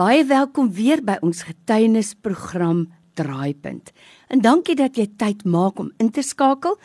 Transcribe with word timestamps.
Baie 0.00 0.22
welkom 0.24 0.70
weer 0.72 1.02
by 1.04 1.18
ons 1.20 1.42
getuienisprogram 1.44 2.86
Draaipunt. 3.20 3.90
En 4.32 4.40
dankie 4.40 4.72
dat 4.78 4.96
jy 4.96 5.04
tyd 5.20 5.42
maak 5.44 5.76
om 5.82 5.90
in 6.00 6.08
te 6.08 6.24
skakel. 6.24 6.78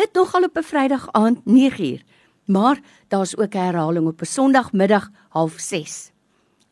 Dit 0.00 0.16
nogal 0.16 0.48
op 0.48 0.56
'n 0.56 0.64
Vrydag 0.64 1.04
aand 1.12 1.44
9uur. 1.44 2.00
Maar 2.46 2.80
daar's 3.08 3.36
ook 3.36 3.54
'n 3.54 3.66
herhaling 3.68 4.06
op 4.06 4.20
'n 4.22 4.24
Sondagmiddag 4.24 5.10
06:30. 5.32 6.12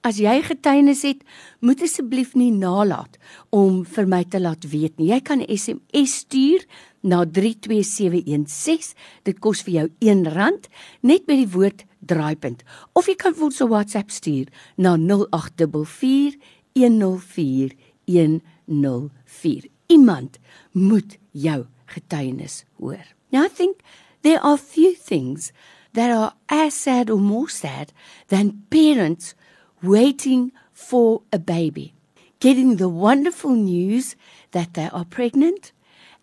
As 0.00 0.16
jy 0.16 0.42
getuienis 0.42 1.02
het, 1.02 1.24
moet 1.60 1.82
asseblief 1.82 2.34
nie 2.34 2.52
nalat 2.52 3.18
om 3.50 3.84
vir 3.84 4.08
my 4.08 4.24
te 4.24 4.40
laat 4.40 4.70
weet 4.70 4.98
nie. 4.98 5.08
Jy 5.12 5.20
kan 5.20 5.40
'n 5.40 5.56
SMS 5.56 6.16
stuur 6.16 6.64
na 7.00 7.24
32716. 7.24 8.94
Dit 9.22 9.38
kos 9.38 9.62
vir 9.62 9.72
jou 9.72 9.88
R1 10.00 10.66
net 11.00 11.26
met 11.26 11.36
die 11.36 11.50
woord 11.50 11.84
draaipunt. 12.06 12.62
Of 12.92 13.06
jy 13.06 13.14
kan 13.14 13.34
ons 13.40 13.60
'n 13.60 13.68
WhatsApp 13.68 14.10
stuur 14.10 14.46
na 14.76 14.96
0844 14.96 16.36
104 16.74 17.72
104. 18.06 19.68
Iemand 19.86 20.38
moet 20.72 21.18
jou 21.30 21.66
getuienis 21.86 22.64
hoor. 22.78 23.04
Now 23.30 23.44
I 23.44 23.48
think 23.48 23.80
there 24.22 24.40
are 24.40 24.58
few 24.58 24.94
things 24.94 25.52
that 25.92 26.10
are 26.10 26.32
as 26.48 26.74
sad 26.74 27.10
or 27.10 27.18
more 27.18 27.48
sad 27.48 27.92
than 28.28 28.64
parents 28.70 29.34
waiting 29.82 30.52
for 30.72 31.22
a 31.32 31.38
baby, 31.38 31.94
getting 32.40 32.76
the 32.76 32.88
wonderful 32.88 33.50
news 33.50 34.16
that 34.52 34.74
they 34.74 34.88
are 34.92 35.04
pregnant, 35.04 35.72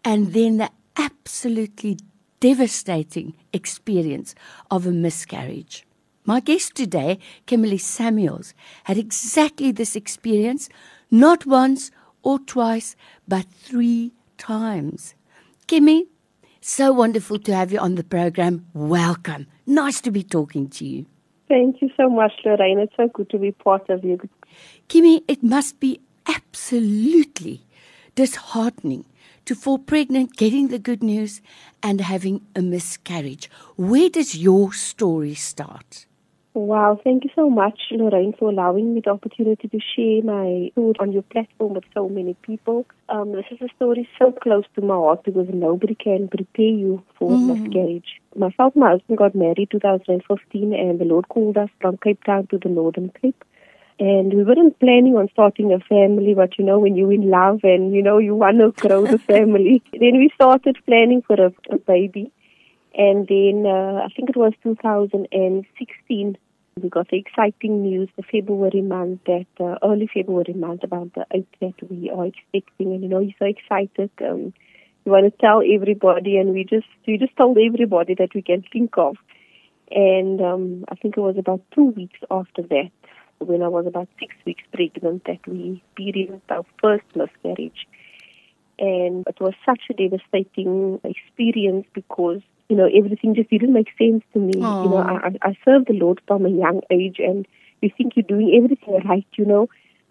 and 0.04 0.34
then 0.34 0.58
the 0.58 0.72
absolutely 0.96 1.98
devastating 2.40 3.34
experience 3.54 4.36
of 4.72 4.86
a 4.86 4.92
miscarriage. 4.92 5.86
My 6.26 6.40
guest 6.40 6.76
today, 6.76 7.20
Kimberly 7.46 7.78
Samuels, 7.78 8.54
had 8.84 8.98
exactly 8.98 9.72
this 9.72 9.96
experience, 9.96 10.70
not 11.10 11.46
once 11.46 11.92
or 12.22 12.40
twice, 12.40 12.96
but 13.28 13.46
three 13.52 14.14
times. 14.38 15.16
Kimmy, 15.68 16.08
so 16.62 16.92
wonderful 16.92 17.40
to 17.40 17.56
have 17.56 17.72
you 17.72 17.80
on 17.80 17.96
the 17.96 18.04
program. 18.04 18.68
Welcome. 18.74 19.48
Nice 19.66 20.02
to 20.02 20.12
be 20.12 20.24
talking 20.24 20.70
to 20.70 20.86
you. 20.86 21.06
Thank 21.48 21.82
you 21.82 21.90
so 21.98 22.10
much, 22.10 22.34
Lorraine. 22.46 22.80
It's 22.80 22.96
so 22.96 23.08
good 23.08 23.30
to 23.32 23.40
be 23.40 23.52
part 23.52 23.90
of 23.90 24.04
you. 24.04 24.20
Kimmy, 24.88 25.24
it 25.28 25.42
must 25.42 25.80
be 25.80 26.00
absolutely 26.28 27.62
disheartening 28.14 29.06
to 29.50 29.56
fall 29.56 29.80
pregnant, 29.80 30.38
getting 30.38 30.68
the 30.68 30.78
good 30.78 31.02
news, 31.02 31.42
and 31.82 32.02
having 32.02 32.40
a 32.56 32.62
miscarriage. 32.62 33.50
Where 33.78 34.08
does 34.08 34.38
your 34.38 34.74
story 34.74 35.34
start? 35.34 36.06
Wow, 36.54 37.00
thank 37.04 37.24
you 37.24 37.32
so 37.34 37.50
much, 37.50 37.80
Lorraine, 37.90 38.36
for 38.38 38.50
allowing 38.50 38.94
me 38.94 39.02
the 39.04 39.10
opportunity 39.10 39.68
to 39.68 39.80
share 39.96 40.22
my 40.22 40.70
story 40.74 40.94
on 41.00 41.12
your 41.12 41.24
platform 41.24 41.74
with 41.74 41.84
so 41.96 42.08
many 42.08 42.36
people. 42.44 42.86
Um, 43.08 43.32
this 43.32 43.46
is 43.50 43.60
a 43.62 43.70
story 43.76 44.08
so 44.20 44.32
close 44.34 44.66
to 44.76 44.82
my 44.84 44.94
heart 44.94 45.24
because 45.24 45.48
nobody 45.52 45.96
can 45.96 46.28
prepare 46.28 46.76
you 46.84 47.02
for 47.18 47.32
mm. 47.32 47.48
miscarriage. 47.48 48.22
Myself 48.36 48.76
and 48.76 48.84
my 48.84 48.92
husband 48.92 49.18
got 49.18 49.34
married 49.34 49.70
2015, 49.72 50.74
and 50.76 51.00
the 51.00 51.06
Lord 51.06 51.28
called 51.30 51.58
us 51.58 51.70
from 51.82 51.98
Cape 51.98 52.24
Town 52.24 52.46
to 52.52 52.60
the 52.60 52.70
Northern 52.70 53.12
Cape. 53.20 53.44
And 54.00 54.34
we 54.34 54.44
weren't 54.46 54.80
planning 54.80 55.18
on 55.18 55.28
starting 55.34 55.74
a 55.74 55.80
family, 55.80 56.34
but 56.34 56.58
you 56.58 56.64
know, 56.64 56.80
when 56.80 56.96
you're 56.96 57.12
in 57.12 57.30
love 57.30 57.60
and 57.64 57.94
you 57.94 58.02
know 58.02 58.18
you 58.18 58.34
want 58.34 58.60
to 58.60 58.72
grow 58.88 59.06
the 59.06 59.20
family, 59.20 59.84
then 59.92 60.18
we 60.18 60.32
started 60.34 60.78
planning 60.86 61.22
for 61.22 61.36
a, 61.36 61.52
a 61.70 61.78
baby. 61.78 62.32
And 62.96 63.28
then 63.28 63.66
uh, 63.66 64.02
I 64.06 64.08
think 64.16 64.30
it 64.30 64.38
was 64.38 64.54
2016, 64.64 66.38
we 66.82 66.90
got 66.90 67.10
the 67.10 67.18
exciting 67.18 67.84
news 67.84 68.10
the 68.16 68.24
February 68.24 68.82
month, 68.82 69.22
that 69.26 69.48
uh, 69.60 69.76
early 69.84 70.10
February 70.14 70.54
month 70.54 70.84
about 70.84 71.14
the 71.14 71.26
eight 71.32 71.48
that 71.60 71.90
we 71.90 72.10
are 72.10 72.26
expecting. 72.26 72.94
And 72.94 73.04
you 73.04 73.10
know, 73.10 73.20
you're 73.20 73.34
so 73.38 73.46
excited. 73.46 74.10
Um, 74.22 74.54
you 75.06 75.12
want 75.12 75.32
to 75.32 75.40
tell 75.40 75.62
everybody, 75.62 76.38
and 76.38 76.54
we 76.54 76.64
just 76.64 76.88
we 77.08 77.18
just 77.18 77.36
told 77.36 77.58
everybody 77.58 78.16
that 78.16 78.34
we 78.34 78.42
can 78.42 78.64
think 78.72 78.98
of. 78.98 79.18
And 79.92 80.40
um, 80.40 80.86
I 80.90 80.96
think 80.96 81.18
it 81.18 81.22
was 81.22 81.36
about 81.38 81.62
two 81.74 81.86
weeks 81.86 82.20
after 82.30 82.62
that, 82.62 82.92
when 83.40 83.62
I 83.62 83.68
was 83.68 83.86
about 83.88 84.08
six 84.20 84.36
weeks 84.46 84.64
pregnant, 84.74 85.26
that 85.26 85.40
we 85.48 85.82
experienced 85.84 86.50
our 86.50 86.66
first 86.82 87.06
miscarriage. 87.16 87.88
And 88.78 89.26
it 89.28 89.40
was 89.42 89.54
such 89.66 89.82
a 89.90 89.94
devastating 89.94 91.02
experience 91.04 91.86
because 91.94 92.42
you 92.70 92.76
know, 92.76 92.88
everything 92.96 93.34
just 93.34 93.50
didn't 93.50 93.74
make 93.74 93.90
sense 93.98 94.24
to 94.34 94.40
me. 94.40 94.54
Aww. 94.54 94.84
You 94.84 94.90
know, 94.90 94.98
I, 94.98 95.32
I 95.42 95.58
served 95.66 95.88
the 95.88 95.94
Lord 95.94 96.22
from 96.28 96.46
a 96.46 96.50
young 96.50 96.82
age, 96.92 97.18
and 97.18 97.48
you 97.82 97.90
think 97.98 98.16
you're 98.16 98.24
doing 98.24 98.54
everything 98.56 99.02
right. 99.10 99.26
You 99.38 99.46
know, 99.46 99.70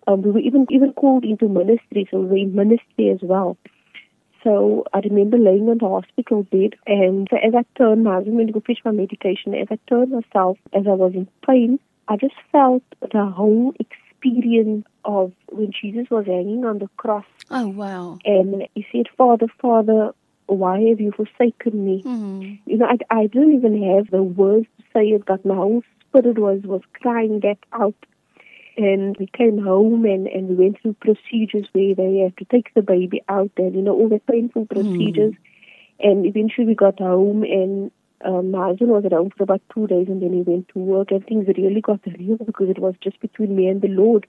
um, 0.08 0.22
we 0.22 0.32
were 0.32 0.40
even 0.40 0.66
even 0.70 0.92
called 0.92 1.24
into 1.24 1.48
ministry, 1.48 2.08
so 2.10 2.18
we 2.18 2.26
were 2.26 2.36
in 2.36 2.54
ministry 2.54 3.10
as 3.10 3.20
well. 3.22 3.56
So 4.42 4.84
I 4.92 4.98
remember 4.98 5.38
laying 5.38 5.68
on 5.68 5.78
the 5.78 5.88
hospital 5.88 6.42
bed, 6.42 6.74
and 6.86 7.28
as 7.32 7.54
I 7.54 7.64
turned, 7.76 8.08
I 8.08 8.14
husband 8.14 8.36
went 8.36 8.48
to 8.48 8.52
go 8.52 8.62
fetch 8.66 8.80
my 8.84 8.90
medication. 8.90 9.54
As 9.54 9.68
I 9.70 9.78
turned 9.88 10.10
myself, 10.10 10.58
as 10.72 10.86
I 10.86 10.94
was 10.94 11.12
in 11.14 11.28
pain, 11.46 11.78
I 12.08 12.16
just 12.16 12.34
felt 12.50 12.82
the 13.00 13.26
whole 13.26 13.74
experience 13.78 14.86
of 15.04 15.32
when 15.50 15.70
Jesus 15.80 16.10
was 16.10 16.26
hanging 16.26 16.64
on 16.64 16.78
the 16.78 16.88
cross. 16.96 17.24
Oh 17.50 17.68
wow! 17.68 18.18
And 18.24 18.66
he 18.74 18.86
said, 18.92 19.06
"Father, 19.16 19.46
Father, 19.60 20.12
why 20.48 20.80
have 20.80 21.00
you 21.00 21.12
forsaken 21.12 21.84
me? 21.84 22.02
Mm. 22.04 22.58
You 22.66 22.78
know, 22.78 22.86
I, 22.86 22.96
I 23.14 23.26
didn't 23.26 23.54
even 23.54 23.96
have 23.96 24.10
the 24.10 24.22
words 24.22 24.66
to 24.78 24.84
say 24.94 25.08
it, 25.08 25.24
but 25.26 25.44
my 25.44 25.54
whole 25.54 25.82
spirit 26.08 26.38
was, 26.38 26.62
was 26.64 26.82
crying 26.94 27.40
that 27.40 27.58
out. 27.72 27.94
And 28.76 29.16
we 29.18 29.26
came 29.26 29.62
home 29.62 30.04
and, 30.04 30.26
and 30.28 30.48
we 30.48 30.54
went 30.54 30.80
through 30.80 30.94
procedures 30.94 31.68
where 31.72 31.94
they 31.94 32.18
had 32.18 32.36
to 32.38 32.44
take 32.44 32.72
the 32.74 32.82
baby 32.82 33.22
out 33.28 33.50
and, 33.56 33.74
you 33.74 33.82
know, 33.82 33.92
all 33.92 34.08
the 34.08 34.20
painful 34.30 34.64
hmm. 34.64 34.74
procedures. 34.74 35.34
Mm. 35.34 35.38
And 36.00 36.26
eventually 36.26 36.68
we 36.68 36.74
got 36.74 36.98
home 36.98 37.42
and 37.42 37.90
um, 38.24 38.52
husband 38.52 38.90
was 38.90 39.04
home 39.10 39.30
for 39.36 39.44
about 39.44 39.62
two 39.74 39.86
days 39.86 40.06
and 40.08 40.22
then 40.22 40.32
he 40.32 40.42
went 40.42 40.68
to 40.70 40.78
work 40.78 41.10
and 41.10 41.24
things 41.26 41.46
really 41.56 41.80
got 41.80 42.00
real 42.18 42.36
because 42.38 42.68
it 42.68 42.78
was 42.78 42.94
just 43.02 43.20
between 43.20 43.54
me 43.56 43.68
and 43.68 43.82
the 43.82 43.88
Lord. 43.88 44.26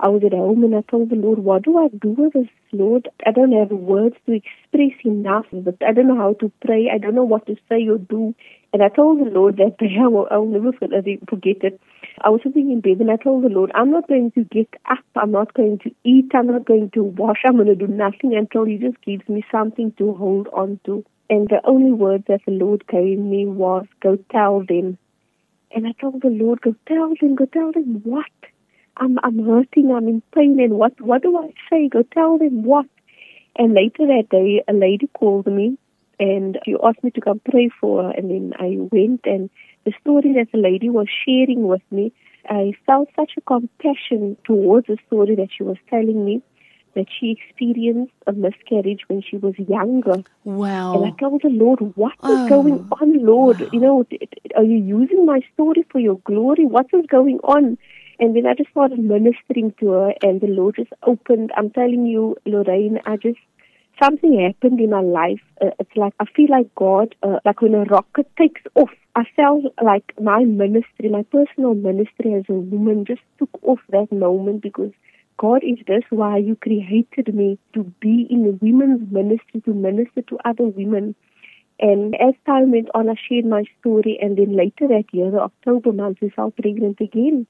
I 0.00 0.08
was 0.08 0.22
at 0.24 0.32
home 0.32 0.64
and 0.64 0.74
I 0.74 0.82
told 0.90 1.10
the 1.10 1.16
Lord, 1.16 1.38
what 1.38 1.62
do 1.62 1.78
I 1.78 1.88
do 1.88 2.10
with 2.10 2.32
this, 2.32 2.48
Lord? 2.72 3.08
I 3.24 3.30
don't 3.30 3.52
have 3.52 3.70
words 3.70 4.16
to 4.26 4.32
express 4.32 4.92
enough, 5.04 5.46
but 5.52 5.76
I 5.86 5.92
don't 5.92 6.08
know 6.08 6.16
how 6.16 6.34
to 6.40 6.50
pray. 6.66 6.90
I 6.92 6.98
don't 6.98 7.14
know 7.14 7.24
what 7.24 7.46
to 7.46 7.54
say 7.68 7.88
or 7.88 7.98
do. 7.98 8.34
And 8.72 8.82
I 8.82 8.88
told 8.88 9.20
the 9.20 9.30
Lord 9.30 9.56
that 9.58 9.78
day, 9.78 9.96
I 10.02 10.06
will, 10.08 10.26
I 10.30 10.38
will 10.38 10.48
never 10.48 10.72
forget 10.72 11.62
it. 11.62 11.80
I 12.22 12.28
was 12.30 12.40
sitting 12.42 12.70
in 12.72 12.80
bed 12.80 13.00
and 13.00 13.10
I 13.10 13.16
told 13.16 13.44
the 13.44 13.48
Lord, 13.48 13.70
I'm 13.74 13.90
not 13.92 14.08
going 14.08 14.32
to 14.32 14.44
get 14.44 14.68
up. 14.90 14.98
I'm 15.14 15.30
not 15.30 15.54
going 15.54 15.78
to 15.84 15.90
eat. 16.04 16.30
I'm 16.34 16.48
not 16.48 16.66
going 16.66 16.90
to 16.94 17.04
wash. 17.04 17.38
I'm 17.46 17.54
going 17.56 17.68
to 17.68 17.76
do 17.76 17.86
nothing 17.86 18.34
until 18.36 18.64
He 18.64 18.78
just 18.78 19.00
gives 19.02 19.28
me 19.28 19.44
something 19.50 19.92
to 19.98 20.14
hold 20.14 20.48
on 20.48 20.80
to. 20.86 21.04
And 21.30 21.48
the 21.48 21.60
only 21.64 21.92
word 21.92 22.24
that 22.28 22.40
the 22.46 22.52
Lord 22.52 22.86
gave 22.86 23.18
me 23.18 23.46
was, 23.46 23.86
go 24.00 24.16
tell 24.30 24.64
them. 24.66 24.98
And 25.70 25.86
I 25.86 25.92
told 26.00 26.22
the 26.22 26.28
Lord, 26.28 26.60
go 26.60 26.74
tell 26.86 27.14
them, 27.20 27.34
go 27.34 27.46
tell 27.46 27.72
them 27.72 28.00
what? 28.04 28.26
I'm 28.96 29.18
I'm 29.24 29.44
hurting, 29.44 29.90
I'm 29.90 30.06
in 30.06 30.22
pain, 30.34 30.60
and 30.60 30.74
what 30.74 31.00
what 31.00 31.22
do 31.22 31.36
I 31.36 31.52
say? 31.68 31.88
Go 31.88 32.02
tell 32.02 32.38
them 32.38 32.62
what? 32.62 32.86
And 33.56 33.74
later 33.74 34.06
that 34.06 34.28
day, 34.30 34.62
a 34.68 34.72
lady 34.72 35.08
called 35.18 35.46
me 35.46 35.78
and 36.20 36.58
she 36.64 36.76
asked 36.82 37.02
me 37.02 37.10
to 37.10 37.20
come 37.20 37.40
pray 37.50 37.70
for 37.80 38.04
her, 38.04 38.10
and 38.10 38.30
then 38.30 38.52
I 38.58 38.76
went 38.92 39.22
and 39.24 39.50
the 39.84 39.92
story 40.00 40.32
that 40.34 40.46
the 40.52 40.58
lady 40.58 40.88
was 40.88 41.08
sharing 41.26 41.66
with 41.66 41.82
me, 41.90 42.12
I 42.48 42.72
felt 42.86 43.08
such 43.16 43.32
a 43.36 43.40
compassion 43.40 44.36
towards 44.44 44.86
the 44.86 44.96
story 45.06 45.34
that 45.36 45.48
she 45.56 45.62
was 45.62 45.76
telling 45.90 46.24
me 46.24 46.42
that 46.94 47.06
she 47.18 47.38
experienced 47.38 48.12
a 48.26 48.32
miscarriage 48.32 49.00
when 49.08 49.22
she 49.22 49.36
was 49.36 49.54
younger. 49.58 50.22
Wow. 50.44 50.94
And 50.94 51.12
I 51.12 51.16
told 51.18 51.42
the 51.42 51.48
Lord, 51.48 51.80
what 51.96 52.12
is 52.12 52.18
oh. 52.22 52.48
going 52.48 52.88
on, 53.00 53.24
Lord? 53.24 53.60
Wow. 53.60 53.68
You 53.72 53.80
know, 53.80 54.04
are 54.56 54.64
you 54.64 54.76
using 54.76 55.26
my 55.26 55.40
story 55.54 55.84
for 55.90 55.98
your 55.98 56.18
glory? 56.24 56.66
What 56.66 56.86
is 56.92 57.06
going 57.06 57.38
on? 57.44 57.78
And 58.20 58.36
then 58.36 58.46
I 58.46 58.54
just 58.54 58.70
started 58.70 58.98
ministering 59.00 59.74
to 59.80 59.90
her, 59.90 60.14
and 60.22 60.40
the 60.40 60.46
Lord 60.46 60.76
just 60.76 60.92
opened. 61.02 61.50
I'm 61.56 61.70
telling 61.70 62.06
you, 62.06 62.36
Lorraine, 62.46 63.00
I 63.06 63.16
just 63.16 63.38
something 64.02 64.40
happened 64.40 64.80
in 64.80 64.90
my 64.90 65.00
life. 65.00 65.40
Uh, 65.60 65.70
it's 65.78 65.96
like 65.96 66.14
I 66.20 66.24
feel 66.36 66.48
like 66.50 66.72
God, 66.74 67.14
uh, 67.22 67.40
like 67.44 67.60
when 67.60 67.74
a 67.74 67.84
rocket 67.84 68.30
takes 68.36 68.62
off. 68.74 68.90
I 69.16 69.22
felt 69.36 69.64
like 69.80 70.12
my 70.20 70.42
ministry, 70.42 71.08
my 71.08 71.22
personal 71.22 71.74
ministry 71.74 72.34
as 72.34 72.44
a 72.48 72.52
woman, 72.52 73.04
just 73.04 73.20
took 73.38 73.50
off 73.62 73.78
that 73.90 74.10
moment 74.10 74.62
because 74.62 74.90
God 75.36 75.62
is 75.64 75.78
this 75.86 76.04
why 76.10 76.38
you 76.38 76.56
created 76.56 77.34
me 77.34 77.58
to 77.72 77.84
be 78.00 78.26
in 78.30 78.44
the 78.44 78.58
women's 78.60 79.10
ministry, 79.10 79.60
to 79.64 79.74
minister 79.74 80.22
to 80.22 80.38
other 80.44 80.64
women. 80.64 81.14
And 81.80 82.14
as 82.14 82.34
time 82.46 82.70
went 82.70 82.88
on, 82.94 83.08
I 83.08 83.14
shared 83.28 83.46
my 83.46 83.64
story, 83.80 84.18
and 84.22 84.38
then 84.38 84.56
later 84.56 84.86
that 84.88 85.04
year, 85.12 85.30
the 85.30 85.40
October 85.40 85.92
month, 85.92 86.18
we 86.20 86.30
fell 86.30 86.52
pregnant 86.52 87.00
again. 87.00 87.46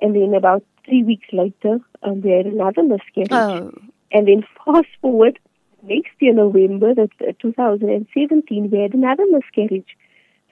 And 0.00 0.14
then 0.14 0.34
about 0.34 0.64
three 0.84 1.02
weeks 1.02 1.28
later, 1.32 1.78
um, 2.02 2.20
we 2.20 2.30
had 2.30 2.46
another 2.46 2.82
miscarriage. 2.82 3.32
Oh. 3.32 3.72
And 4.12 4.28
then 4.28 4.44
fast 4.64 4.88
forward, 5.00 5.38
next 5.82 6.12
year, 6.20 6.34
November, 6.34 6.90
uh, 6.90 7.32
2017, 7.40 8.70
we 8.70 8.78
had 8.78 8.92
another 8.92 9.24
miscarriage. 9.30 9.96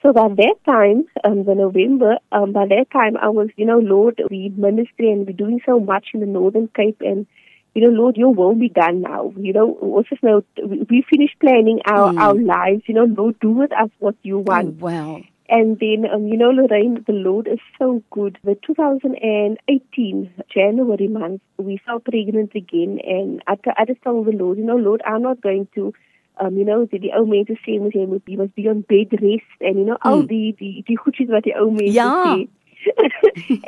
So 0.03 0.11
by 0.11 0.27
that 0.27 0.55
time, 0.65 1.05
um, 1.23 1.45
the 1.45 1.55
November, 1.55 2.17
um, 2.33 2.51
by 2.51 2.65
that 2.67 2.87
time 2.91 3.15
I 3.15 3.29
was, 3.29 3.47
you 3.55 3.65
know, 3.65 3.79
Lord, 3.79 4.21
we 4.29 4.49
ministry 4.49 5.09
and 5.09 5.25
we're 5.25 5.31
doing 5.31 5.61
so 5.65 5.79
much 5.79 6.07
in 6.13 6.19
the 6.19 6.25
Northern 6.25 6.67
Cape 6.75 6.97
and, 6.99 7.25
you 7.73 7.81
know, 7.81 7.87
Lord, 7.87 8.17
your 8.17 8.33
will 8.33 8.53
be 8.53 8.67
done 8.67 9.01
now. 9.01 9.33
You 9.37 9.53
know, 9.53 10.03
this 10.09 10.19
now? 10.21 10.43
We 10.61 11.05
finished 11.09 11.39
planning 11.39 11.79
our, 11.85 12.11
mm. 12.11 12.19
our 12.19 12.33
lives, 12.35 12.83
you 12.85 12.95
know, 12.95 13.05
Lord, 13.05 13.39
do 13.39 13.51
with 13.51 13.71
us 13.71 13.89
what 13.99 14.15
you 14.23 14.39
want. 14.39 14.75
Oh, 14.81 14.85
wow. 14.85 15.21
And 15.47 15.79
then, 15.79 16.05
um, 16.13 16.27
you 16.27 16.37
know, 16.37 16.49
Lorraine, 16.49 17.03
the 17.07 17.13
Lord 17.13 17.47
is 17.47 17.59
so 17.79 18.03
good. 18.11 18.37
The 18.43 18.57
2018 18.65 20.33
January 20.53 21.07
month, 21.07 21.41
we 21.57 21.79
fell 21.85 21.99
pregnant 21.99 22.55
again, 22.55 22.99
and 23.05 23.41
I, 23.47 23.57
I 23.77 23.85
just 23.85 24.01
told 24.01 24.25
the 24.25 24.31
Lord, 24.31 24.57
you 24.57 24.63
know, 24.63 24.77
Lord, 24.77 25.01
I'm 25.05 25.21
not 25.21 25.41
going 25.41 25.67
to 25.75 25.93
um, 26.39 26.57
you 26.57 26.65
know, 26.65 26.85
die, 26.85 26.99
die 26.99 27.13
ou 27.17 27.27
mense 27.29 27.55
sê 27.61 27.77
mos 27.81 27.93
jy 27.93 28.07
moet 28.09 28.25
jy 28.27 28.37
must 28.39 28.55
be 28.55 28.67
on 28.69 28.83
bed 28.89 29.13
rest 29.21 29.61
en 29.61 29.79
you 29.79 29.85
know 29.85 29.99
mm. 29.99 30.09
al 30.09 30.25
die 30.29 30.53
die 30.59 30.83
die 30.87 30.99
goedjies 30.99 31.31
wat 31.33 31.47
die 31.47 31.55
ou 31.59 31.69
mense 31.71 31.95
ja. 31.95 32.11
sê. 32.33 32.47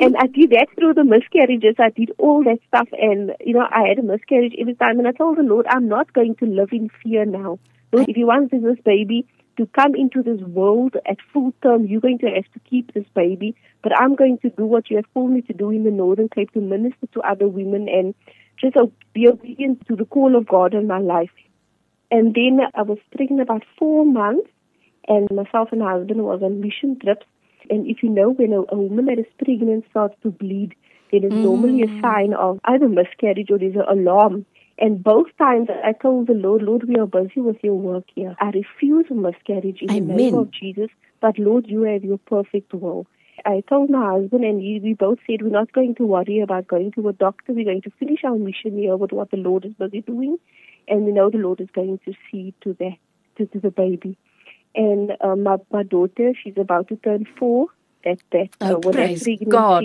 and 0.00 0.16
I 0.18 0.26
did 0.26 0.50
that 0.50 0.68
through 0.76 0.94
the 0.94 1.04
miscarriages. 1.04 1.76
I 1.78 1.90
did 1.90 2.12
all 2.18 2.44
that 2.44 2.58
stuff 2.68 2.88
and 2.92 3.32
you 3.44 3.54
know, 3.54 3.66
I 3.70 3.88
had 3.88 3.98
a 3.98 4.02
miscarriage 4.02 4.54
every 4.58 4.74
time 4.74 4.98
and 4.98 5.08
I 5.08 5.12
told 5.12 5.38
the 5.38 5.42
Lord, 5.42 5.66
I'm 5.68 5.88
not 5.88 6.12
going 6.12 6.34
to 6.36 6.46
live 6.46 6.68
in 6.72 6.90
fear 7.02 7.24
now. 7.24 7.58
Lord, 7.92 8.08
if 8.08 8.16
you 8.16 8.26
want 8.26 8.50
this 8.50 8.78
baby 8.84 9.26
to 9.56 9.66
come 9.66 9.94
into 9.94 10.22
this 10.22 10.40
world 10.40 10.96
at 11.08 11.16
full 11.32 11.54
term, 11.62 11.86
you're 11.86 12.00
going 12.00 12.18
to 12.18 12.26
have 12.26 12.44
to 12.52 12.60
keep 12.68 12.92
this 12.92 13.06
baby. 13.14 13.56
But 13.82 13.98
I'm 13.98 14.14
going 14.14 14.38
to 14.38 14.50
do 14.50 14.66
what 14.66 14.90
you 14.90 14.96
have 14.96 15.12
called 15.14 15.30
me 15.30 15.42
to 15.42 15.52
do 15.52 15.70
in 15.70 15.84
the 15.84 15.90
Northern 15.90 16.28
Cape 16.28 16.52
to 16.52 16.60
minister 16.60 17.06
to 17.14 17.20
other 17.20 17.48
women 17.48 17.88
and 17.88 18.14
just 18.60 18.76
be 19.12 19.28
obedient 19.28 19.86
to 19.86 19.96
the 19.96 20.04
call 20.04 20.36
of 20.36 20.46
God 20.46 20.74
in 20.74 20.86
my 20.86 20.98
life. 20.98 21.30
And 22.10 22.34
then 22.34 22.60
I 22.74 22.82
was 22.82 22.98
pregnant 23.14 23.42
about 23.42 23.64
four 23.78 24.04
months, 24.04 24.50
and 25.08 25.28
myself 25.30 25.68
and 25.72 25.80
my 25.80 25.92
husband 25.92 26.22
was 26.22 26.40
on 26.42 26.60
mission 26.60 26.98
trips. 26.98 27.26
And 27.68 27.86
if 27.86 28.02
you 28.02 28.08
know, 28.08 28.30
when 28.30 28.52
a, 28.52 28.62
a 28.72 28.78
woman 28.78 29.06
that 29.06 29.18
is 29.18 29.26
pregnant 29.42 29.84
starts 29.90 30.14
to 30.22 30.30
bleed, 30.30 30.74
then 31.10 31.24
it's 31.24 31.34
mm. 31.34 31.42
normally 31.42 31.82
a 31.82 32.00
sign 32.00 32.32
of 32.34 32.60
either 32.64 32.88
miscarriage 32.88 33.50
or 33.50 33.58
there's 33.58 33.74
an 33.74 33.84
alarm. 33.88 34.46
And 34.78 35.02
both 35.02 35.26
times 35.38 35.68
I 35.84 35.92
told 35.92 36.26
the 36.26 36.34
Lord, 36.34 36.62
Lord, 36.62 36.84
we 36.86 36.96
are 36.96 37.06
busy 37.06 37.40
with 37.40 37.56
your 37.62 37.74
work 37.74 38.04
here. 38.14 38.36
I 38.40 38.50
refuse 38.50 39.06
a 39.10 39.14
miscarriage 39.14 39.78
in 39.80 39.90
Amen. 39.90 40.08
the 40.08 40.14
name 40.14 40.34
of 40.34 40.50
Jesus, 40.50 40.90
but 41.20 41.38
Lord, 41.38 41.66
you 41.66 41.82
have 41.82 42.04
your 42.04 42.18
perfect 42.18 42.74
will. 42.74 43.06
I 43.44 43.62
told 43.68 43.90
my 43.90 44.12
husband, 44.12 44.44
and 44.44 44.60
he, 44.60 44.80
we 44.82 44.94
both 44.94 45.18
said 45.26 45.42
we're 45.42 45.48
not 45.48 45.72
going 45.72 45.94
to 45.96 46.06
worry 46.06 46.40
about 46.40 46.66
going 46.66 46.92
to 46.92 47.08
a 47.08 47.12
doctor. 47.12 47.52
We're 47.52 47.64
going 47.64 47.82
to 47.82 47.90
finish 47.98 48.20
our 48.24 48.36
mission 48.36 48.78
here 48.78 48.96
with 48.96 49.12
what 49.12 49.30
the 49.30 49.36
Lord 49.36 49.64
is 49.64 49.72
busy 49.74 50.02
doing 50.02 50.38
and 50.88 51.04
we 51.04 51.12
know 51.12 51.30
the 51.30 51.38
Lord 51.38 51.60
is 51.60 51.70
going 51.72 51.98
to 52.04 52.12
see 52.30 52.54
to 52.62 52.74
the 52.74 52.96
to, 53.36 53.46
to 53.46 53.60
the 53.60 53.70
baby. 53.70 54.16
And 54.74 55.12
uh, 55.20 55.36
my 55.36 55.56
my 55.72 55.82
daughter, 55.82 56.32
she's 56.42 56.56
about 56.56 56.88
to 56.88 56.96
turn 56.96 57.26
four. 57.38 57.68
That 58.04 58.18
that 58.32 58.48
oh, 58.60 58.76
uh, 58.76 58.92
praise 58.92 59.26
God. 59.48 59.84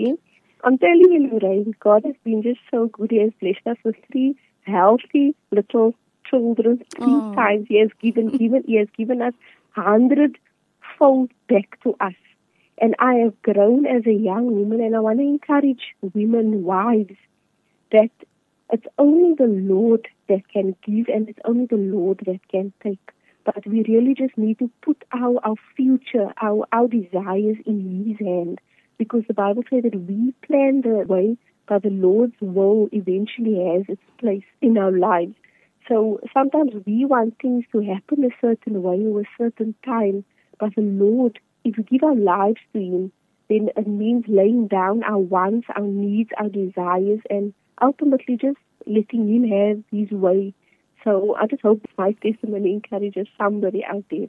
I'm 0.63 0.77
telling 0.77 1.11
you, 1.11 1.39
Lorraine, 1.39 1.73
God 1.79 2.03
has 2.05 2.15
been 2.23 2.43
just 2.43 2.59
so 2.69 2.87
good. 2.87 3.09
He 3.09 3.17
has 3.17 3.31
blessed 3.39 3.65
us 3.65 3.77
with 3.83 3.95
three 4.11 4.35
healthy 4.61 5.35
little 5.51 5.95
children. 6.29 6.83
Three 6.95 7.05
oh. 7.07 7.33
times 7.33 7.65
He 7.67 7.79
has 7.79 7.89
given 8.01 8.29
given 8.37 8.63
He 8.67 8.75
has 8.75 8.87
given 8.95 9.21
us 9.21 9.33
hundred 9.71 10.37
fold 10.97 11.31
back 11.47 11.81
to 11.83 11.95
us. 11.99 12.13
And 12.77 12.95
I 12.99 13.15
have 13.15 13.39
grown 13.43 13.85
as 13.85 14.05
a 14.07 14.13
young 14.13 14.55
woman, 14.55 14.81
and 14.81 14.95
I 14.95 14.99
want 14.99 15.19
to 15.19 15.23
encourage 15.23 15.95
women, 16.01 16.63
wives, 16.63 17.17
that 17.91 18.09
it's 18.71 18.87
only 18.97 19.35
the 19.35 19.45
Lord 19.45 20.07
that 20.31 20.47
can 20.47 20.75
give 20.83 21.07
and 21.13 21.27
it's 21.29 21.39
only 21.45 21.65
the 21.65 21.75
Lord 21.75 22.21
that 22.25 22.39
can 22.49 22.71
take. 22.81 23.11
But 23.43 23.65
we 23.67 23.83
really 23.87 24.13
just 24.13 24.37
need 24.37 24.59
to 24.59 24.69
put 24.81 25.03
our, 25.11 25.39
our 25.43 25.55
future, 25.75 26.29
our, 26.41 26.65
our 26.71 26.87
desires 26.87 27.57
in 27.65 28.07
His 28.07 28.25
hand. 28.25 28.59
Because 28.97 29.23
the 29.27 29.33
Bible 29.33 29.63
says 29.69 29.83
that 29.83 29.95
we 29.95 30.33
plan 30.47 30.81
the 30.81 31.05
way, 31.07 31.37
but 31.67 31.83
the 31.83 31.89
Lord's 31.89 32.35
will 32.39 32.87
eventually 32.91 33.55
has 33.73 33.83
its 33.87 34.01
place 34.19 34.45
in 34.61 34.77
our 34.77 34.91
lives. 34.91 35.35
So 35.89 36.19
sometimes 36.33 36.71
we 36.85 37.05
want 37.05 37.35
things 37.41 37.65
to 37.71 37.81
happen 37.81 38.23
a 38.23 38.29
certain 38.39 38.81
way 38.83 39.03
or 39.03 39.21
a 39.21 39.29
certain 39.37 39.75
time, 39.83 40.23
but 40.59 40.75
the 40.75 40.83
Lord, 40.83 41.39
if 41.65 41.75
we 41.77 41.83
give 41.83 42.03
our 42.03 42.15
lives 42.15 42.61
to 42.73 42.79
Him, 42.79 43.11
then 43.49 43.69
it 43.75 43.87
means 43.87 44.25
laying 44.27 44.67
down 44.67 45.03
our 45.03 45.17
wants, 45.17 45.67
our 45.75 45.81
needs, 45.81 46.29
our 46.37 46.47
desires, 46.47 47.19
and 47.29 47.53
ultimately 47.81 48.37
just 48.37 48.57
letting 48.87 49.27
him 49.27 49.43
have 49.49 49.83
his 49.91 50.11
way. 50.11 50.53
So 51.03 51.35
I 51.35 51.47
just 51.47 51.63
hope 51.63 51.81
my 51.97 52.11
testimony 52.21 52.73
encourages 52.73 53.27
somebody 53.37 53.83
out 53.83 54.03
there 54.11 54.27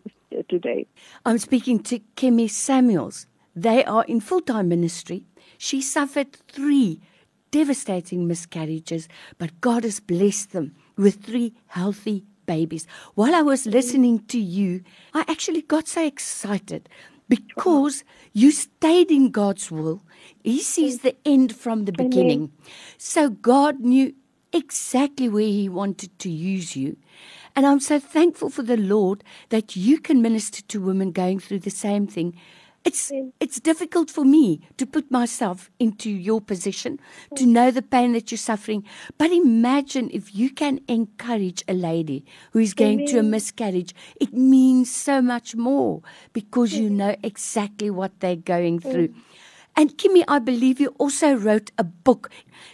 today. 0.49 0.87
I'm 1.27 1.39
speaking 1.39 1.81
to 1.85 2.01
Kimmy 2.17 2.49
Samuels. 2.49 3.27
They 3.55 3.85
are 3.85 4.05
in 4.05 4.21
full 4.21 4.41
time 4.41 4.69
ministry. 4.69 5.27
She 5.59 5.83
suffered 5.83 6.33
three 6.33 7.01
devastating 7.51 8.27
miscarriages, 8.27 9.09
but 9.39 9.61
God 9.61 9.85
has 9.85 10.01
blessed 10.01 10.53
them 10.53 10.75
with 10.97 11.23
three 11.23 11.53
healthy 11.67 12.25
babies. 12.47 12.87
While 13.15 13.35
I 13.35 13.43
was 13.43 13.67
listening 13.67 14.25
to 14.27 14.39
you, 14.39 14.83
I 15.15 15.25
actually 15.29 15.63
got 15.63 15.87
so 15.87 16.05
excited 16.05 16.89
because 17.29 18.05
you 18.33 18.51
stayed 18.51 19.11
in 19.11 19.31
God's 19.31 19.71
will. 19.71 20.03
He 20.43 20.61
sees 20.61 21.01
the 21.01 21.17
end 21.25 21.55
from 21.55 21.85
the 21.85 21.93
beginning. 21.93 22.53
So 22.99 23.31
God 23.31 23.81
knew 23.81 24.15
exactly 24.53 25.29
where 25.29 25.43
He 25.43 25.69
wanted 25.69 26.19
to 26.21 26.31
use 26.31 26.77
you. 26.77 26.97
And 27.55 27.67
I'm 27.67 27.81
so 27.81 27.99
thankful 27.99 28.51
for 28.51 28.63
the 28.63 28.77
Lord 28.77 29.23
that 29.51 29.77
you 29.77 29.99
can 29.99 30.23
minister 30.23 30.63
to 30.63 30.81
women 30.81 31.13
going 31.13 31.39
through 31.39 31.61
the 31.61 31.71
same 31.71 32.07
thing. 32.07 32.35
It's 32.85 33.13
it's 33.39 33.61
difficult 33.61 34.11
for 34.11 34.25
me 34.25 34.61
to 34.77 34.87
put 34.87 35.09
myself 35.11 35.71
into 35.79 36.11
your 36.11 36.41
position 36.41 36.99
to 37.37 37.45
mm. 37.45 37.49
know 37.49 37.71
the 37.71 37.83
pain 37.83 38.13
that 38.13 38.33
you're 38.33 38.39
suffering. 38.39 38.85
But 39.19 39.31
imagine 39.31 40.11
if 40.13 40.35
you 40.35 40.51
can 40.51 40.81
encourage 40.89 41.63
a 41.69 41.75
lady 41.75 42.25
who 42.53 42.59
is 42.59 42.75
going 42.75 43.07
to 43.07 43.19
a 43.19 43.23
miscarriage. 43.23 43.95
It 44.21 44.33
means 44.33 44.91
so 44.91 45.23
much 45.23 45.55
more 45.55 46.03
because 46.33 46.75
you 46.75 46.91
mm. 46.91 46.95
know 46.95 47.17
exactly 47.23 47.91
what 47.91 48.19
they're 48.19 48.35
going 48.35 48.81
through. 48.81 49.09
Mm. 49.09 49.15
And 49.77 49.97
Kimmy, 49.97 50.23
I 50.29 50.39
believe 50.39 50.81
you 50.81 50.95
also 50.99 51.35
wrote 51.35 51.71
a 51.79 51.85
book. 51.85 52.31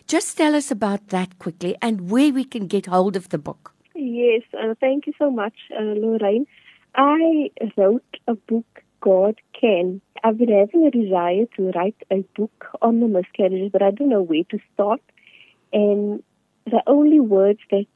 Just 0.06 0.36
tell 0.36 0.54
us 0.54 0.70
about 0.70 1.08
that 1.08 1.38
quickly 1.38 1.76
and 1.80 2.10
where 2.10 2.32
we 2.32 2.44
can 2.44 2.66
get 2.66 2.86
hold 2.86 3.16
of 3.16 3.28
the 3.28 3.38
book. 3.38 3.72
Yes, 3.94 4.42
uh, 4.60 4.74
thank 4.80 5.06
you 5.06 5.12
so 5.18 5.30
much, 5.30 5.54
uh, 5.78 5.82
Lorraine. 5.82 6.46
I 6.94 7.50
wrote 7.76 8.16
a 8.26 8.34
book, 8.34 8.82
God 9.00 9.36
Can. 9.58 10.00
I've 10.24 10.38
been 10.38 10.48
having 10.48 10.86
a 10.86 10.90
desire 10.90 11.46
to 11.56 11.70
write 11.70 11.96
a 12.10 12.24
book 12.36 12.66
on 12.82 13.00
the 13.00 13.06
miscarriages, 13.06 13.70
but 13.72 13.82
I 13.82 13.92
don't 13.92 14.08
know 14.08 14.22
where 14.22 14.44
to 14.50 14.58
start. 14.74 15.00
And 15.72 16.22
the 16.66 16.82
only 16.86 17.20
words 17.20 17.60
that 17.70 17.86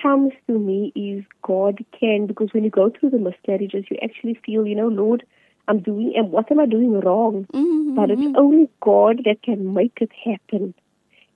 comes 0.00 0.32
to 0.46 0.58
me 0.58 0.92
is 0.94 1.24
God 1.42 1.84
can, 1.98 2.26
because 2.26 2.52
when 2.52 2.64
you 2.64 2.70
go 2.70 2.90
through 2.90 3.10
the 3.10 3.18
miscarriages, 3.18 3.84
you 3.90 3.96
actually 4.02 4.38
feel, 4.46 4.66
you 4.66 4.74
know, 4.74 4.88
Lord, 4.88 5.24
I'm 5.66 5.80
doing 5.80 6.12
and 6.16 6.30
what 6.30 6.50
am 6.50 6.60
I 6.60 6.66
doing 6.66 7.00
wrong? 7.00 7.46
Mm-hmm. 7.52 7.94
But 7.94 8.10
it's 8.10 8.36
only 8.36 8.68
God 8.80 9.22
that 9.24 9.42
can 9.42 9.72
make 9.72 9.98
it 10.00 10.10
happen. 10.24 10.74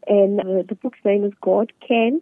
And 0.07 0.41
uh, 0.41 0.63
the 0.69 0.75
book's 0.75 0.99
name 1.05 1.25
is 1.25 1.33
God 1.41 1.73
Can. 1.87 2.21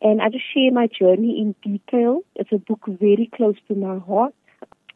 And 0.00 0.22
I 0.22 0.28
just 0.28 0.44
share 0.54 0.70
my 0.72 0.86
journey 0.86 1.40
in 1.40 1.54
detail. 1.62 2.20
It's 2.36 2.52
a 2.52 2.58
book 2.58 2.80
very 2.86 3.30
close 3.34 3.56
to 3.68 3.74
my 3.74 3.98
heart. 3.98 4.34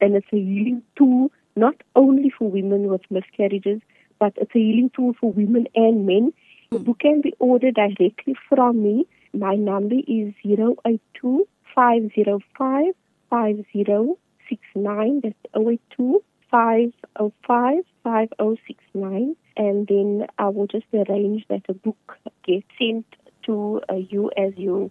And 0.00 0.14
it's 0.14 0.26
a 0.32 0.36
healing 0.36 0.82
tool, 0.96 1.30
not 1.56 1.74
only 1.96 2.30
for 2.36 2.50
women 2.50 2.88
with 2.88 3.02
miscarriages, 3.10 3.80
but 4.18 4.32
it's 4.36 4.54
a 4.54 4.58
healing 4.58 4.90
tool 4.94 5.14
for 5.20 5.32
women 5.32 5.66
and 5.74 6.06
men. 6.06 6.32
The 6.70 6.78
book 6.78 7.00
can 7.00 7.20
be 7.20 7.34
ordered 7.38 7.74
directly 7.74 8.36
from 8.48 8.82
me. 8.82 9.06
My 9.32 9.54
number 9.56 9.96
is 10.06 10.34
082 10.44 11.48
505 11.74 12.94
5069. 13.30 15.20
That's 15.22 15.34
082 15.54 16.22
505 16.52 17.84
5069 18.04 19.36
and 19.56 19.86
then 19.86 20.26
I 20.38 20.48
will 20.48 20.66
just 20.66 20.86
arrange 20.92 21.44
that 21.48 21.62
a 21.68 21.74
book 21.74 22.18
gets 22.46 22.66
sent 22.78 23.06
to 23.46 23.80
uh, 23.90 23.94
you 23.94 24.30
as 24.36 24.52
you 24.56 24.90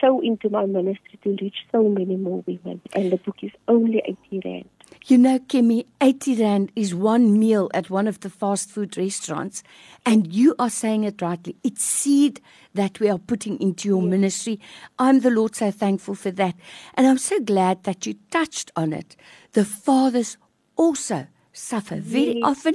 sow 0.00 0.20
into 0.20 0.48
my 0.50 0.66
ministry 0.66 1.18
to 1.22 1.36
reach 1.40 1.56
so 1.72 1.82
many 1.84 2.16
more 2.16 2.42
women. 2.46 2.80
And 2.94 3.12
the 3.12 3.16
book 3.16 3.36
is 3.42 3.52
only 3.68 4.02
80 4.30 4.42
Rand. 4.44 4.68
You 5.06 5.18
know, 5.18 5.38
Kimmy, 5.38 5.86
80 6.00 6.42
Rand 6.42 6.72
is 6.76 6.94
one 6.94 7.38
meal 7.38 7.70
at 7.74 7.90
one 7.90 8.06
of 8.06 8.20
the 8.20 8.30
fast 8.30 8.70
food 8.70 8.96
restaurants. 8.96 9.62
And 10.04 10.32
you 10.32 10.54
are 10.58 10.70
saying 10.70 11.04
it 11.04 11.20
rightly. 11.20 11.56
It's 11.62 11.84
seed 11.84 12.40
that 12.74 13.00
we 13.00 13.08
are 13.08 13.18
putting 13.18 13.60
into 13.60 13.88
your 13.88 14.02
yes. 14.02 14.10
ministry. 14.10 14.60
I'm 14.98 15.20
the 15.20 15.30
Lord 15.30 15.54
so 15.54 15.70
thankful 15.70 16.14
for 16.14 16.30
that. 16.32 16.54
And 16.94 17.06
I'm 17.06 17.18
so 17.18 17.40
glad 17.40 17.84
that 17.84 18.06
you 18.06 18.14
touched 18.30 18.70
on 18.76 18.92
it. 18.92 19.16
The 19.52 19.64
Father's 19.64 20.36
also 20.76 21.26
suffer. 21.52 21.96
Very 21.96 22.38
yes. 22.38 22.42
often, 22.44 22.74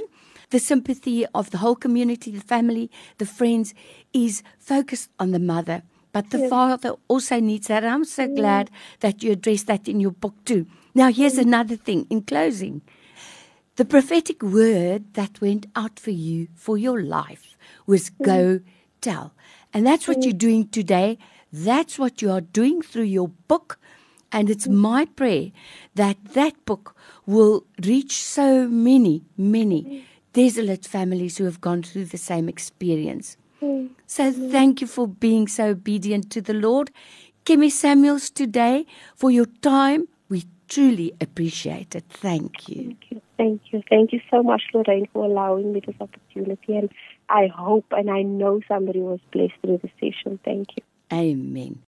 the 0.50 0.58
sympathy 0.58 1.26
of 1.34 1.50
the 1.50 1.58
whole 1.58 1.76
community, 1.76 2.30
the 2.30 2.40
family, 2.40 2.90
the 3.18 3.26
friends 3.26 3.74
is 4.12 4.42
focused 4.58 5.10
on 5.18 5.30
the 5.30 5.38
mother. 5.38 5.82
But 6.12 6.30
the 6.30 6.38
yes. 6.38 6.50
father 6.50 6.94
also 7.06 7.38
needs 7.38 7.68
that. 7.68 7.84
I'm 7.84 8.04
so 8.04 8.26
glad 8.26 8.70
that 8.98 9.22
you 9.22 9.32
address 9.32 9.62
that 9.64 9.88
in 9.88 10.00
your 10.00 10.10
book 10.10 10.34
too. 10.44 10.66
Now, 10.92 11.12
here's 11.12 11.38
another 11.38 11.76
thing 11.76 12.06
in 12.10 12.22
closing. 12.22 12.82
The 13.76 13.84
prophetic 13.84 14.42
word 14.42 15.14
that 15.14 15.40
went 15.40 15.66
out 15.76 16.00
for 16.00 16.10
you 16.10 16.48
for 16.54 16.76
your 16.76 17.00
life 17.00 17.56
was 17.86 18.10
go 18.10 18.60
tell. 19.00 19.32
And 19.72 19.86
that's 19.86 20.08
what 20.08 20.24
you're 20.24 20.32
doing 20.32 20.68
today. 20.68 21.16
That's 21.52 21.98
what 21.98 22.20
you 22.20 22.30
are 22.30 22.40
doing 22.40 22.82
through 22.82 23.04
your 23.04 23.28
book. 23.28 23.78
And 24.32 24.48
it's 24.50 24.66
mm. 24.66 24.74
my 24.74 25.04
prayer 25.04 25.50
that 25.94 26.16
that 26.34 26.64
book 26.64 26.94
will 27.26 27.64
reach 27.84 28.16
so 28.22 28.68
many, 28.68 29.22
many 29.36 29.82
mm. 29.82 30.02
desolate 30.32 30.86
families 30.86 31.38
who 31.38 31.44
have 31.44 31.60
gone 31.60 31.82
through 31.82 32.06
the 32.06 32.18
same 32.18 32.48
experience. 32.48 33.36
Mm. 33.60 33.90
So 34.06 34.32
thank 34.32 34.80
you 34.80 34.86
for 34.86 35.06
being 35.06 35.48
so 35.48 35.70
obedient 35.70 36.30
to 36.30 36.40
the 36.40 36.54
Lord. 36.54 36.90
Kimmy 37.44 37.70
Samuels 37.70 38.30
today 38.30 38.86
for 39.16 39.30
your 39.30 39.46
time. 39.62 40.08
We 40.28 40.44
truly 40.68 41.12
appreciate 41.20 41.94
it. 41.94 42.04
Thank 42.08 42.68
you. 42.68 42.76
Thank 42.76 43.10
you. 43.10 43.22
Thank 43.36 43.60
you. 43.72 43.82
Thank 43.88 44.12
you 44.12 44.20
so 44.30 44.42
much, 44.42 44.62
Lorraine, 44.72 45.08
for 45.12 45.24
allowing 45.24 45.72
me 45.72 45.80
this 45.84 45.96
opportunity. 46.00 46.76
And 46.76 46.90
I 47.28 47.48
hope 47.48 47.86
and 47.90 48.10
I 48.10 48.22
know 48.22 48.60
somebody 48.68 49.00
was 49.00 49.20
blessed 49.32 49.54
through 49.62 49.78
the 49.78 49.90
session. 50.00 50.38
Thank 50.44 50.68
you. 50.76 50.82
Amen. 51.12 51.80